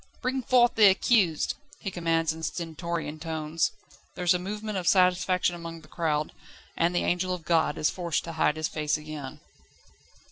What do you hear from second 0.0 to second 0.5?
"Bring